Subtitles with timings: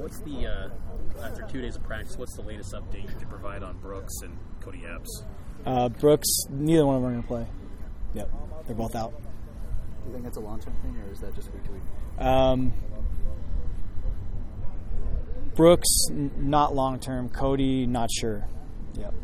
[0.00, 0.68] What's the uh,
[1.22, 2.16] after two days of practice?
[2.16, 5.24] What's the latest update you can provide on Brooks and Cody Epps?
[5.66, 7.46] Uh, Brooks, neither one of them are going to play.
[8.14, 8.30] Yep,
[8.66, 9.12] they're both out.
[9.20, 11.82] Do you think that's a long term thing, or is that just week to week?
[12.18, 12.72] Um,
[15.54, 17.28] Brooks, n- not long term.
[17.28, 18.46] Cody, not sure.
[18.94, 19.14] Yep,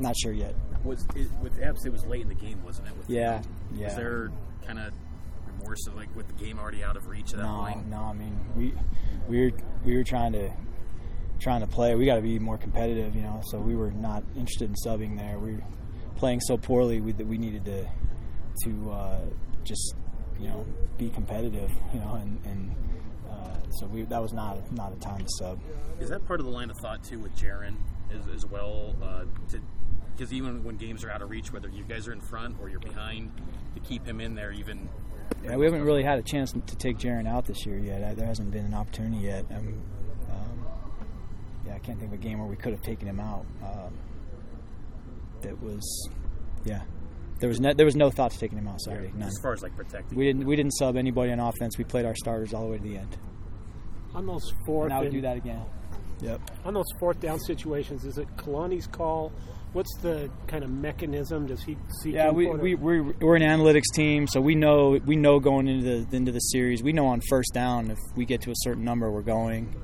[0.00, 0.54] not sure yet.
[0.84, 1.84] Was it, with Epps?
[1.86, 2.96] It was late in the game, wasn't it?
[2.96, 3.44] With Yeah, him?
[3.74, 3.84] yeah.
[3.86, 4.32] Was there
[4.66, 4.92] kind of
[5.46, 7.86] remorse of like with the game already out of reach at that No, point?
[7.88, 7.98] no.
[7.98, 8.74] I mean, we
[9.28, 9.52] we were
[9.84, 10.50] we were trying to
[11.38, 11.94] trying to play.
[11.94, 13.40] We got to be more competitive, you know.
[13.46, 15.38] So we were not interested in subbing there.
[15.38, 15.62] We were
[16.16, 17.86] playing so poorly we, that we needed to
[18.64, 19.20] to uh,
[19.64, 19.94] just
[20.40, 22.74] you know be competitive, you know, and, and
[23.30, 25.60] uh, so we that was not not a time to sub.
[26.00, 27.76] Is that part of the line of thought too with Jaren
[28.10, 28.96] as, as well?
[29.02, 29.24] Uh,
[30.16, 32.68] because even when games are out of reach, whether you guys are in front or
[32.68, 33.30] you're behind,
[33.74, 34.88] to keep him in there, even
[35.44, 38.16] Yeah, we haven't really had a chance to take Jaren out this year yet.
[38.16, 39.44] There hasn't been an opportunity yet.
[39.50, 39.82] Um,
[40.30, 40.66] um,
[41.66, 43.46] yeah, I can't think of a game where we could have taken him out.
[43.62, 43.94] Um,
[45.42, 46.10] that was,
[46.64, 46.82] yeah,
[47.40, 49.12] there was no, there was no thought to taking him out Saturday.
[49.14, 49.28] None.
[49.28, 50.18] as far as like protecting.
[50.18, 51.78] We didn't we didn't sub anybody on offense.
[51.78, 53.16] We played our starters all the way to the end.
[54.14, 55.64] On those fourth, And I would do that again.
[56.20, 56.40] Yep.
[56.64, 59.32] on those fourth down situations, is it Kalani's call?
[59.72, 61.46] What's the kind of mechanism?
[61.46, 62.12] Does he see?
[62.12, 66.04] Yeah, we, we we're, we're an analytics team, so we know we know going into
[66.04, 66.82] the into the series.
[66.82, 69.74] We know on first down if we get to a certain number, we're going,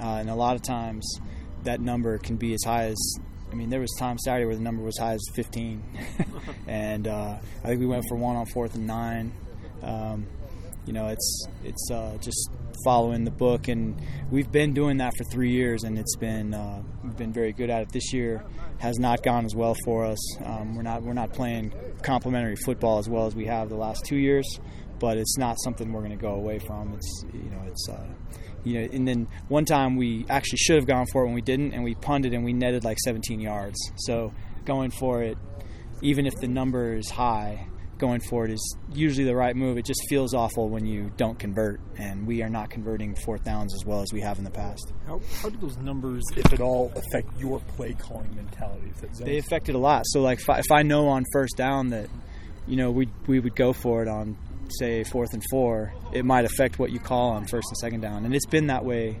[0.00, 1.20] uh, and a lot of times
[1.64, 3.18] that number can be as high as.
[3.52, 5.84] I mean, there was times Saturday where the number was high as 15,
[6.66, 9.32] and uh, I think we went for one on fourth and nine.
[9.82, 10.26] Um,
[10.86, 12.50] you know, it's it's uh, just
[12.84, 16.82] following the book, and we've been doing that for three years, and it's been uh,
[17.02, 17.92] we've been very good at it.
[17.92, 18.44] This year
[18.78, 20.42] has not gone as well for us.
[20.44, 24.04] Um, we're not we're not playing complementary football as well as we have the last
[24.04, 24.46] two years,
[24.98, 26.94] but it's not something we're going to go away from.
[26.94, 27.88] It's you know it's.
[27.88, 28.06] Uh,
[28.64, 31.42] you know, and then one time we actually should have gone for it when we
[31.42, 33.76] didn't, and we punted and we netted like 17 yards.
[33.96, 34.32] So
[34.64, 35.36] going for it,
[36.00, 37.68] even if the number is high,
[37.98, 39.78] going for it is usually the right move.
[39.78, 43.74] It just feels awful when you don't convert, and we are not converting fourth downs
[43.74, 44.92] as well as we have in the past.
[45.06, 48.90] How, how do those numbers, if at all, affect your play calling mentality?
[48.90, 50.02] If that zone They affected a lot.
[50.06, 52.08] So like if I, if I know on first down that
[52.66, 54.36] you know we we would go for it on
[54.78, 58.24] say fourth and four, it might affect what you call on first and second down.
[58.24, 59.20] And it's been that way.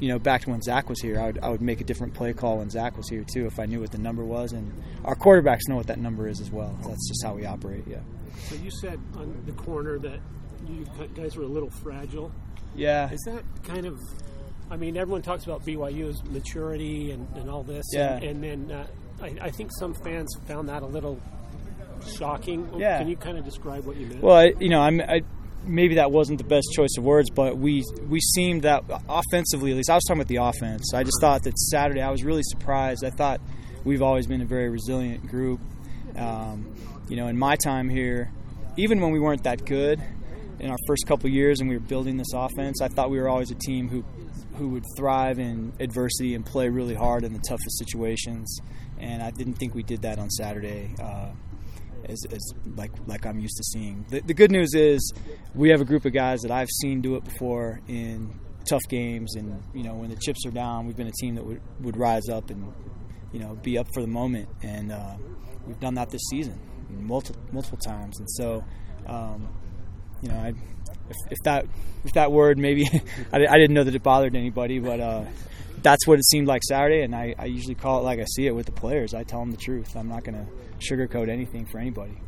[0.00, 2.14] You know, back to when Zach was here, I would, I would make a different
[2.14, 4.52] play call when Zach was here too, if I knew what the number was.
[4.52, 4.72] And
[5.04, 6.76] our quarterbacks know what that number is as well.
[6.86, 7.84] That's just how we operate.
[7.86, 7.98] Yeah.
[8.48, 10.20] So you said on the corner that
[10.68, 12.32] you guys were a little fragile.
[12.74, 13.10] Yeah.
[13.10, 13.98] Is that kind of?
[14.70, 17.84] I mean, everyone talks about BYU's maturity and, and all this.
[17.92, 18.14] Yeah.
[18.14, 18.86] And, and then uh,
[19.20, 21.20] I, I think some fans found that a little
[22.16, 22.70] shocking.
[22.76, 22.98] Yeah.
[22.98, 24.22] Can you kind of describe what you meant?
[24.22, 25.22] Well, I, you know, I'm, I,
[25.64, 29.76] maybe that wasn't the best choice of words, but we we seemed that offensively, at
[29.76, 30.92] least I was talking about the offense.
[30.94, 33.04] I just thought that Saturday, I was really surprised.
[33.04, 33.40] I thought
[33.84, 35.60] we've always been a very resilient group.
[36.16, 36.74] Um,
[37.08, 38.30] you know, in my time here,
[38.76, 40.02] even when we weren't that good
[40.58, 43.28] in our first couple years and we were building this offense, I thought we were
[43.28, 44.04] always a team who
[44.56, 48.60] who would thrive in adversity and play really hard in the toughest situations.
[48.98, 50.94] And I didn't think we did that on Saturday.
[51.02, 51.30] Uh,
[52.08, 52.40] as, as
[52.76, 54.04] like like I'm used to seeing.
[54.08, 55.12] The, the good news is
[55.54, 59.34] we have a group of guys that I've seen do it before in tough games,
[59.34, 61.96] and you know when the chips are down, we've been a team that would, would
[61.96, 62.72] rise up and
[63.32, 65.16] you know be up for the moment, and uh,
[65.66, 66.58] we've done that this season
[66.90, 68.64] multiple multiple times, and so.
[69.06, 69.48] Um,
[70.22, 70.54] you know, I,
[71.10, 71.66] if, if that
[72.04, 72.86] if that word maybe
[73.32, 75.24] I, I didn't know that it bothered anybody, but uh,
[75.82, 78.46] that's what it seemed like Saturday, and I, I usually call it like I see
[78.46, 79.14] it with the players.
[79.14, 79.96] I tell them the truth.
[79.96, 80.46] I'm not going to
[80.78, 82.18] sugarcoat anything for anybody.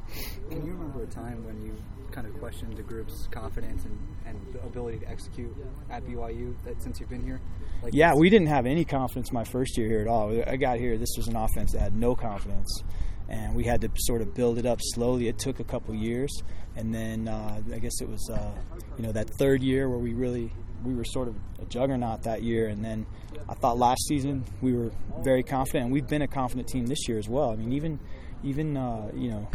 [0.51, 1.77] Can you remember a time when you
[2.11, 5.53] kind of questioned the group's confidence and, and ability to execute
[5.91, 7.41] at BYU that since you've been here?
[7.83, 10.33] Like Yeah, we didn't have any confidence my first year here at all.
[10.47, 12.83] I got here, this was an offense that had no confidence,
[13.29, 15.29] and we had to sort of build it up slowly.
[15.29, 16.31] It took a couple years,
[16.77, 18.53] and then uh, I guess it was uh,
[18.97, 20.53] you know that third year where we really
[20.85, 23.07] we were sort of a juggernaut that year, and then
[23.49, 24.91] I thought last season we were
[25.21, 27.51] very confident, and we've been a confident team this year as well.
[27.51, 27.99] I mean, even
[28.43, 29.49] even uh, you know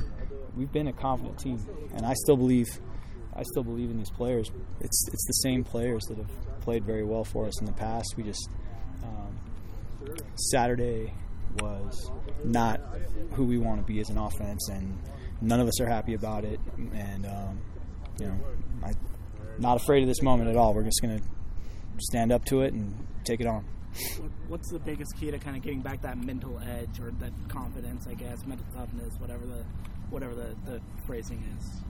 [0.55, 1.63] we've been a confident team,
[1.95, 2.67] and I still believe
[3.35, 4.51] I still believe in these players.
[4.81, 8.15] It's it's the same players that have played very well for us in the past.
[8.17, 8.49] We just
[9.03, 9.39] um,
[10.51, 11.13] Saturday
[11.61, 12.11] was
[12.43, 12.81] not
[13.33, 14.97] who we want to be as an offense, and
[15.41, 16.59] none of us are happy about it.
[16.93, 17.61] And um,
[18.19, 18.39] you know,
[18.83, 18.95] I'm
[19.59, 20.73] not afraid of this moment at all.
[20.73, 21.25] We're just going to
[21.99, 23.65] stand up to it and take it on.
[24.47, 28.07] What's the biggest key to kind of getting back that mental edge or that confidence,
[28.07, 29.65] I guess, mental toughness, whatever the
[30.09, 31.81] whatever the, the phrasing is?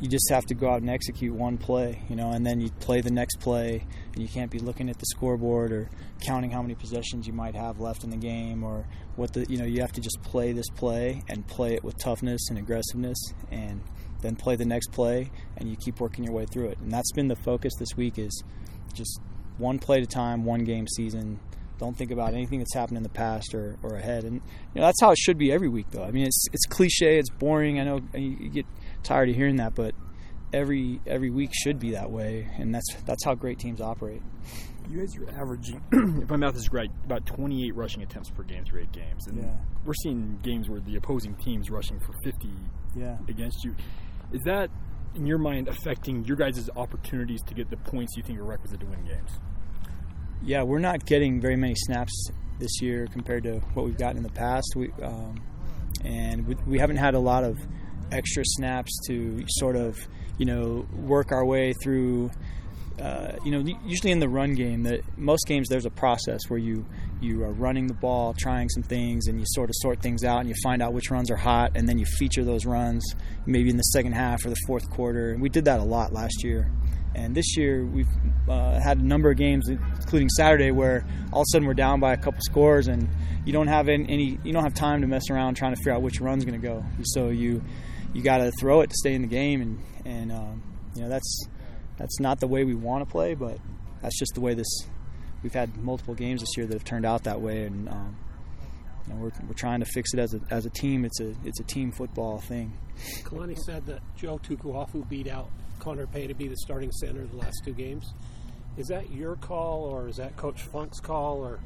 [0.00, 2.70] you just have to go out and execute one play, you know, and then you
[2.80, 5.90] play the next play, and you can't be looking at the scoreboard or
[6.22, 8.86] counting how many possessions you might have left in the game or
[9.16, 11.98] what the, you know, you have to just play this play and play it with
[11.98, 13.18] toughness and aggressiveness,
[13.50, 13.82] and
[14.22, 16.78] then play the next play, and you keep working your way through it.
[16.78, 18.42] And that's been the focus this week is
[18.94, 19.20] just
[19.58, 21.40] one play at a time, one game season.
[21.78, 24.24] Don't think about anything that's happened in the past or, or ahead.
[24.24, 24.34] And
[24.74, 26.04] you know that's how it should be every week, though.
[26.04, 27.80] I mean, it's it's cliche, it's boring.
[27.80, 28.66] I know you get
[29.02, 29.94] tired of hearing that, but
[30.52, 34.20] every every week should be that way, and that's that's how great teams operate.
[34.90, 35.80] You guys are averaging,
[36.22, 39.38] if my math is right, about 28 rushing attempts per game through eight games, and
[39.38, 39.52] Yeah.
[39.86, 42.48] we're seeing games where the opposing team's rushing for 50
[42.96, 43.16] Yeah.
[43.28, 43.76] against you.
[44.32, 44.70] Is that,
[45.14, 48.80] in your mind, affecting your guys' opportunities to get the points you think are requisite
[48.80, 49.30] to win games?
[50.42, 54.22] Yeah, we're not getting very many snaps this year compared to what we've gotten in
[54.22, 54.72] the past.
[54.76, 55.42] We um,
[56.04, 57.58] and we, we haven't had a lot of
[58.12, 59.98] extra snaps to sort of
[60.38, 62.30] you know work our way through.
[63.00, 66.58] Uh, you know, usually in the run game, that most games there's a process where
[66.58, 66.84] you
[67.20, 70.40] you are running the ball, trying some things, and you sort of sort things out,
[70.40, 73.14] and you find out which runs are hot, and then you feature those runs
[73.46, 75.36] maybe in the second half or the fourth quarter.
[75.40, 76.70] We did that a lot last year.
[77.14, 78.08] And this year we've
[78.48, 82.00] uh, had a number of games, including Saturday, where all of a sudden we're down
[82.00, 83.08] by a couple scores, and
[83.44, 85.92] you don't have any, any you don't have time to mess around trying to figure
[85.92, 86.84] out which run's going to go.
[87.02, 87.62] So you
[88.12, 90.62] you got to throw it to stay in the game, and and um,
[90.94, 91.46] you know that's
[92.00, 93.58] that's not the way we want to play, but
[94.00, 94.86] that's just the way this.
[95.42, 98.16] We've had multiple games this year that have turned out that way, and um,
[99.06, 101.04] you know, we're, we're trying to fix it as a as a team.
[101.04, 102.72] It's a it's a team football thing.
[103.22, 107.36] Kalani said that Joe Tukuafu beat out Connor Pay to be the starting center the
[107.36, 108.12] last two games.
[108.78, 111.60] Is that your call, or is that Coach Funk's call, or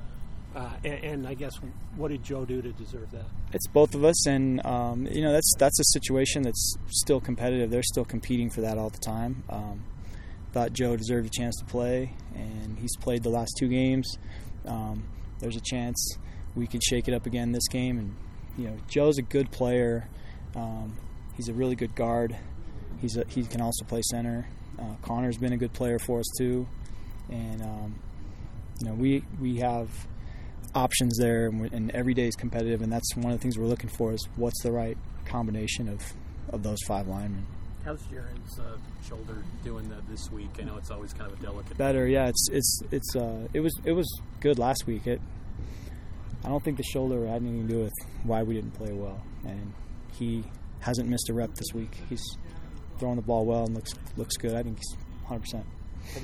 [0.57, 1.53] uh, and, and I guess
[1.95, 3.27] what did Joe do to deserve that?
[3.53, 7.71] It's both of us, and um, you know that's that's a situation that's still competitive.
[7.71, 9.45] They're still competing for that all the time.
[9.49, 9.85] Um,
[10.55, 14.17] thought Joe deserved a chance to play, and he's played the last two games.
[14.65, 15.03] Um,
[15.41, 16.17] there's a chance
[16.55, 18.15] we could shake it up again this game, and
[18.57, 20.09] you know Joe's a good player.
[20.55, 20.97] Um,
[21.37, 22.37] he's a really good guard.
[23.01, 24.47] He's a, he can also play center.
[24.79, 26.69] Uh, Connor's been a good player for us too,
[27.29, 27.99] and um,
[28.81, 29.91] you know we we have
[30.73, 33.67] options there, and, and every day is competitive, and that's one of the things we're
[33.67, 36.01] looking for is what's the right combination of,
[36.51, 37.45] of those five linemen.
[37.85, 40.49] How's Jaren's uh, shoulder doing that this week?
[40.59, 41.77] I know it's always kind of a delicate.
[41.77, 42.29] Better, yeah.
[42.29, 44.09] It's it's it's uh, it was it was
[44.41, 45.07] good last week.
[45.07, 45.21] It
[46.45, 47.93] I don't think the shoulder had anything to do with
[48.23, 49.75] why we didn't play well, and
[50.13, 50.45] he
[50.81, 51.95] hasn't missed a rep this week.
[52.09, 52.25] He's
[52.99, 54.55] throwing the ball well and looks looks good.
[54.55, 54.97] I think he's
[55.27, 55.41] 100.
[55.41, 55.67] percent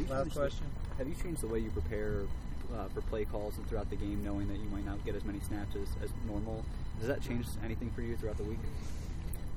[0.09, 0.67] Last question.
[0.97, 2.23] Have you changed the way you prepare
[2.75, 5.25] uh, for play calls and throughout the game, knowing that you might not get as
[5.25, 6.65] many snaps as, as normal?
[6.99, 8.59] Does that change anything for you throughout the week?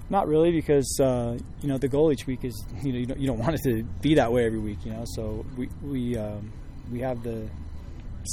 [0.09, 3.19] Not really, because uh, you know the goal each week is you know you don't,
[3.19, 4.85] you don't want it to be that way every week.
[4.85, 6.51] You know, so we we um,
[6.91, 7.49] we have the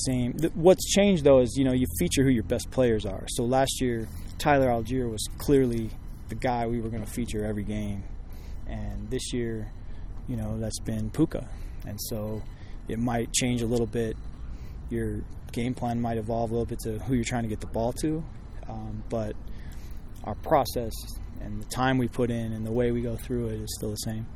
[0.07, 0.35] same.
[0.55, 3.25] What's changed though is you know you feature who your best players are.
[3.29, 4.09] So last year
[4.39, 5.91] Tyler Allgeier was clearly
[6.29, 8.03] the guy we were going to feature every game,
[8.67, 9.71] and this year,
[10.29, 11.47] you know that's been Puka,
[11.87, 12.43] and so
[12.89, 14.17] it might change a little bit.
[14.89, 15.21] Your
[15.53, 17.93] game plan might evolve a little bit to who you're trying to get the ball
[18.01, 18.25] to,
[18.69, 19.37] um, but
[20.25, 20.93] our process
[21.41, 23.91] and the time we put in and the way we go through it is still
[23.91, 24.27] the same.